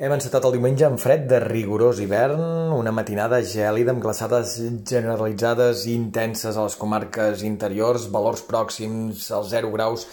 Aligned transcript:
Hem 0.00 0.14
encetat 0.14 0.46
el 0.48 0.54
diumenge 0.54 0.86
en 0.86 0.94
fred 0.96 1.26
de 1.28 1.36
rigorós 1.42 1.98
hivern, 2.00 2.40
una 2.72 2.88
matinada 2.96 3.42
gèlida 3.44 3.92
amb 3.92 4.00
glaçades 4.00 4.54
generalitzades 4.88 5.82
i 5.84 5.92
intenses 5.92 6.56
a 6.56 6.64
les 6.64 6.76
comarques 6.80 7.42
interiors, 7.44 8.06
valors 8.14 8.40
pròxims 8.48 9.26
als 9.36 9.50
0 9.52 9.68
graus 9.74 10.06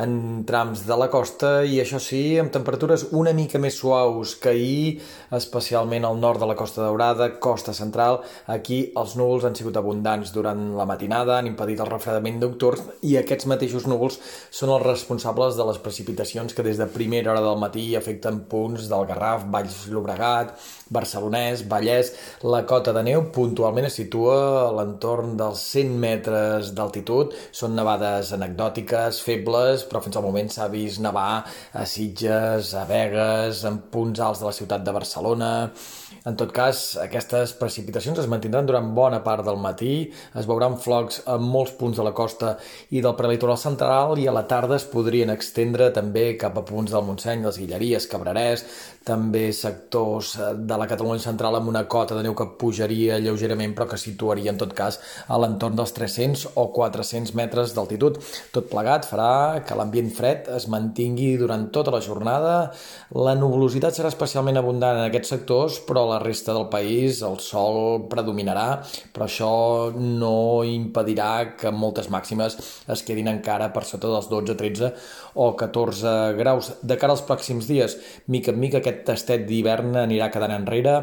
en 0.00 0.42
trams 0.46 0.82
de 0.88 0.96
la 0.98 1.08
costa 1.10 1.62
i 1.62 1.78
això 1.82 2.00
sí, 2.02 2.38
amb 2.40 2.52
temperatures 2.54 3.06
una 3.14 3.32
mica 3.36 3.60
més 3.62 3.76
suaus 3.78 4.34
que 4.42 4.50
ahir, 4.50 5.00
especialment 5.34 6.06
al 6.06 6.18
nord 6.20 6.42
de 6.42 6.48
la 6.50 6.56
Costa 6.58 6.82
Daurada, 6.82 7.28
costa 7.42 7.74
central. 7.76 8.20
Aquí 8.50 8.80
els 8.98 9.14
núvols 9.18 9.46
han 9.46 9.54
sigut 9.58 9.78
abundants 9.78 10.32
durant 10.34 10.64
la 10.78 10.86
matinada, 10.88 11.38
han 11.38 11.50
impedit 11.50 11.82
el 11.82 11.90
refredament 11.90 12.40
nocturn 12.42 12.90
i 13.06 13.16
aquests 13.20 13.48
mateixos 13.50 13.86
núvols 13.90 14.18
són 14.50 14.74
els 14.74 14.86
responsables 14.86 15.58
de 15.58 15.68
les 15.68 15.78
precipitacions 15.82 16.54
que 16.54 16.66
des 16.66 16.80
de 16.80 16.90
primera 16.90 17.32
hora 17.32 17.44
del 17.44 17.60
matí 17.62 17.86
afecten 17.94 18.42
punts 18.50 18.88
del 18.90 19.06
Garraf, 19.06 19.46
Valls 19.54 19.84
Llobregat, 19.92 20.54
Barcelonès, 20.94 21.64
Vallès. 21.70 22.12
La 22.42 22.64
cota 22.68 22.92
de 22.96 23.02
neu 23.06 23.28
puntualment 23.34 23.88
es 23.88 23.98
situa 24.00 24.36
a 24.66 24.72
l'entorn 24.74 25.36
dels 25.38 25.62
100 25.74 25.94
metres 26.02 26.72
d'altitud. 26.76 27.34
Són 27.54 27.74
nevades 27.78 28.32
anecdòtiques, 28.36 29.22
febles, 29.24 29.83
però 29.88 30.02
fins 30.04 30.16
al 30.18 30.26
moment 30.26 30.50
s'ha 30.52 30.68
vist 30.72 31.02
nevar 31.04 31.44
a 31.72 31.84
Sitges, 31.88 32.74
a 32.74 32.84
Vegas, 32.88 33.64
en 33.68 33.80
punts 33.92 34.20
alts 34.20 34.42
de 34.42 34.48
la 34.48 34.56
ciutat 34.56 34.84
de 34.84 34.96
Barcelona. 34.96 35.52
En 36.24 36.36
tot 36.40 36.52
cas, 36.56 36.94
aquestes 37.02 37.52
precipitacions 37.58 38.18
es 38.22 38.28
mantindran 38.30 38.64
durant 38.64 38.86
bona 38.96 39.18
part 39.24 39.44
del 39.44 39.58
matí, 39.60 40.08
es 40.38 40.46
veuran 40.48 40.78
flocs 40.80 41.20
a 41.28 41.36
molts 41.36 41.74
punts 41.76 41.98
de 42.00 42.06
la 42.06 42.14
costa 42.16 42.54
i 42.96 43.02
del 43.04 43.16
prelitoral 43.18 43.58
central 43.60 44.16
i 44.22 44.24
a 44.28 44.32
la 44.32 44.46
tarda 44.48 44.78
es 44.78 44.86
podrien 44.88 45.32
extendre 45.34 45.90
també 45.92 46.30
cap 46.40 46.56
a 46.56 46.64
punts 46.64 46.94
del 46.94 47.04
Montseny, 47.04 47.44
les 47.44 47.58
Guilleries, 47.60 48.08
Cabrerès, 48.08 48.64
també 49.04 49.50
sectors 49.52 50.32
de 50.56 50.78
la 50.80 50.88
Catalunya 50.88 51.20
central 51.20 51.58
amb 51.58 51.68
una 51.68 51.84
cota 51.92 52.16
de 52.16 52.22
neu 52.24 52.32
que 52.38 52.46
pujaria 52.60 53.20
lleugerament 53.20 53.74
però 53.76 53.90
que 53.90 54.00
situaria 54.00 54.52
en 54.54 54.60
tot 54.60 54.72
cas 54.76 55.00
a 55.28 55.36
l'entorn 55.40 55.76
dels 55.76 55.92
300 55.92 56.46
o 56.56 56.70
400 56.72 57.34
metres 57.36 57.76
d'altitud. 57.76 58.16
Tot 58.54 58.70
plegat 58.72 59.04
farà 59.10 59.60
que 59.74 59.80
l'ambient 59.80 60.10
fred 60.14 60.46
es 60.54 60.68
mantingui 60.70 61.34
durant 61.40 61.66
tota 61.74 61.92
la 61.94 62.00
jornada. 62.04 62.54
La 63.26 63.34
nuvolositat 63.38 63.96
serà 63.96 64.10
especialment 64.12 64.60
abundant 64.60 65.00
en 65.00 65.08
aquests 65.08 65.34
sectors, 65.34 65.80
però 65.88 66.04
a 66.04 66.12
la 66.14 66.20
resta 66.22 66.54
del 66.54 66.68
país 66.70 67.20
el 67.26 67.40
sol 67.42 68.06
predominarà, 68.12 68.68
però 69.12 69.26
això 69.26 69.50
no 69.98 70.62
impedirà 70.68 71.56
que 71.58 71.74
moltes 71.74 72.10
màximes 72.14 72.56
es 72.94 73.04
quedin 73.06 73.32
encara 73.32 73.72
per 73.74 73.84
sota 73.88 74.12
dels 74.12 74.30
12, 74.30 74.56
13 74.62 74.92
o 75.42 75.50
14 75.58 76.16
graus. 76.38 76.72
De 76.82 76.98
cara 77.00 77.16
als 77.16 77.26
pròxims 77.26 77.66
dies, 77.68 77.98
mica 78.30 78.54
en 78.54 78.62
mica 78.62 78.78
aquest 78.80 79.04
tastet 79.10 79.48
d'hivern 79.48 79.96
anirà 80.06 80.30
quedant 80.30 80.54
enrere 80.54 81.00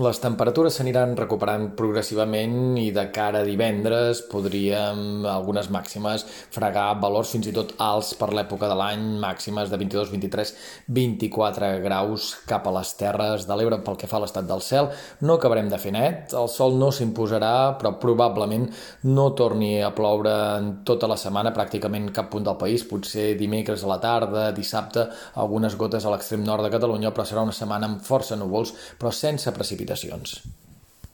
les 0.00 0.16
temperatures 0.16 0.72
s'aniran 0.78 1.10
recuperant 1.18 1.66
progressivament 1.76 2.78
i 2.80 2.86
de 2.96 3.02
cara 3.12 3.42
a 3.42 3.44
divendres 3.44 4.22
podríem 4.24 5.26
algunes 5.28 5.66
màximes 5.68 6.22
fregar 6.54 6.94
valors 7.02 7.34
fins 7.34 7.50
i 7.50 7.52
tot 7.52 7.74
alts 7.76 8.14
per 8.16 8.30
l'època 8.32 8.70
de 8.70 8.78
l'any, 8.78 9.02
màximes 9.20 9.68
de 9.68 9.76
22, 9.76 10.08
23, 10.14 10.52
24 10.88 11.68
graus 11.84 12.30
cap 12.48 12.70
a 12.70 12.72
les 12.78 12.92
terres 12.96 13.44
de 13.44 13.58
l'Ebre 13.60 13.82
pel 13.84 13.98
que 14.00 14.08
fa 14.08 14.16
a 14.16 14.22
l'estat 14.24 14.48
del 14.48 14.64
cel. 14.64 14.88
No 15.20 15.36
acabarem 15.36 15.68
de 15.68 15.76
fer 15.76 15.92
net, 15.92 16.32
el 16.32 16.48
sol 16.48 16.78
no 16.80 16.88
s'imposarà, 16.88 17.76
però 17.76 17.92
probablement 18.00 18.64
no 19.12 19.28
torni 19.36 19.74
a 19.84 19.92
ploure 19.92 20.34
en 20.56 20.72
tota 20.88 21.04
la 21.04 21.20
setmana, 21.20 21.52
pràcticament 21.52 22.08
cap 22.16 22.32
punt 22.32 22.48
del 22.48 22.56
país, 22.56 22.86
potser 22.88 23.34
dimecres 23.36 23.84
a 23.84 23.92
la 23.92 24.00
tarda, 24.00 24.48
dissabte, 24.56 25.04
algunes 25.36 25.76
gotes 25.76 26.08
a 26.08 26.16
l'extrem 26.16 26.48
nord 26.48 26.64
de 26.64 26.72
Catalunya, 26.72 27.12
però 27.12 27.28
serà 27.28 27.44
una 27.44 27.52
setmana 27.52 27.92
amb 27.92 28.00
força 28.00 28.40
núvols, 28.40 28.72
però 28.96 29.12
sense 29.12 29.52
precipitacions 29.52 29.81
precipitacions. 29.84 30.61